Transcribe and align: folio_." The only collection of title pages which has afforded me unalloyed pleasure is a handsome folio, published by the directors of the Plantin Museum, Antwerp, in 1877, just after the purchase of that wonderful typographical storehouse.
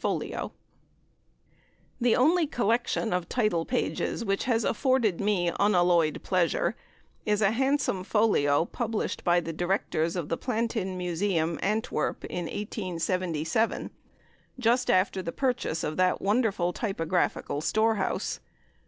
folio_." 0.00 0.52
The 2.00 2.14
only 2.14 2.46
collection 2.46 3.12
of 3.12 3.28
title 3.28 3.64
pages 3.64 4.24
which 4.24 4.44
has 4.44 4.62
afforded 4.62 5.20
me 5.20 5.50
unalloyed 5.58 6.22
pleasure 6.22 6.76
is 7.26 7.42
a 7.42 7.50
handsome 7.50 8.04
folio, 8.04 8.64
published 8.64 9.24
by 9.24 9.40
the 9.40 9.52
directors 9.52 10.14
of 10.14 10.28
the 10.28 10.36
Plantin 10.38 10.96
Museum, 10.96 11.58
Antwerp, 11.62 12.22
in 12.26 12.44
1877, 12.44 13.90
just 14.56 14.88
after 14.88 15.20
the 15.20 15.32
purchase 15.32 15.82
of 15.82 15.96
that 15.96 16.22
wonderful 16.22 16.72
typographical 16.72 17.60
storehouse. 17.60 18.38